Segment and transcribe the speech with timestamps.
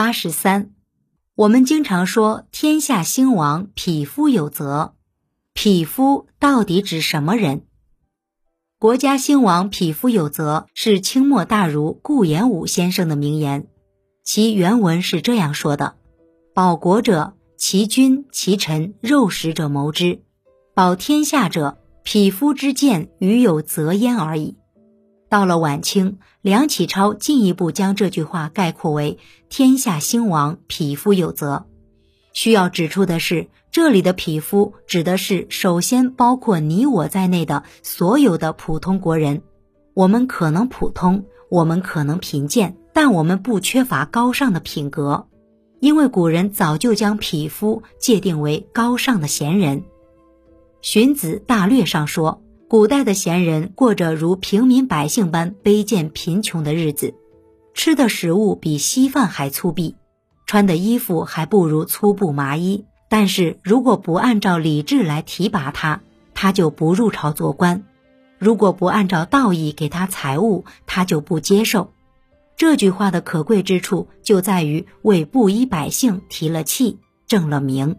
[0.00, 0.70] 八十三，
[1.34, 4.94] 我们经常说天下兴亡，匹夫有责。
[5.52, 7.66] 匹夫到底指什么人？
[8.78, 13.66] 国家兴亡，匹夫有责是清末大儒顾炎武先生的名言。
[14.24, 15.96] 其原文是这样说的
[16.56, 20.20] ：“保国者，其君其臣肉食者谋之；
[20.72, 24.56] 保天下者，匹夫之见与有责焉而已。”
[25.30, 31.66] 到了晚清，梁启超进一步将这句话概括为“天下兴亡，匹夫有责”。
[32.34, 39.42] 需要指出的是，这里的匹夫指的是首先包括你我在内的所有的普通国人。
[39.94, 45.28] 我们可能普通，我们可能贫贱，但我们不缺乏高尚的品格，
[45.78, 49.82] 因为古人早就将匹夫界定为高尚的贤人。
[50.82, 52.42] 《荀子·大略》上说。
[52.70, 57.14] 古代的闲人过着如平民百姓般卑贱贫穷的日子，
[57.74, 59.96] 吃的食物比稀饭还粗鄙，
[60.46, 62.84] 穿的衣服还不如粗布麻衣。
[63.08, 67.82] 但是如果不按照礼制来提拔他，他就不入朝做官；
[68.38, 71.92] 如果不按照道义给他财物，他就不接受。
[72.56, 77.96] 这句话的可贵之处就在于为布衣百姓提了气，正了名。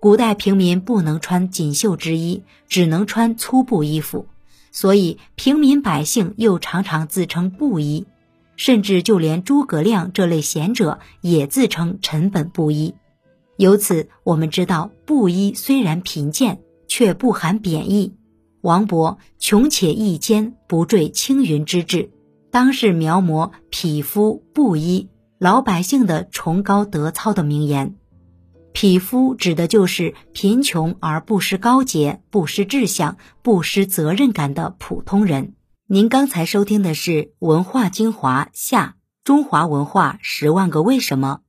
[0.00, 4.26] 古代平民不能穿锦绣之衣，只能穿粗布衣服，
[4.70, 8.06] 所以平民百姓又常常自称布衣，
[8.54, 12.94] 甚至就连诸葛亮这类贤者也自称臣本布衣。
[13.56, 18.14] 由此，我们知道布衣虽然贫贱，却不含贬义。
[18.60, 22.10] 王勃“穷且益坚，不坠青云之志”，
[22.52, 27.96] 当是描摹匹夫布衣老百姓的崇高德操的名言。
[28.80, 35.56] 匹夫指的就是贫穷而不失高洁、不失志向、不失责任感的普通人。
[35.88, 41.40] 您刚才收听的是《文化精华下中华文化十万个为什么》，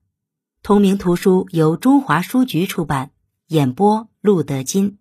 [0.63, 3.11] 同名图书由中华书局出版，
[3.45, 4.97] 演播路德金。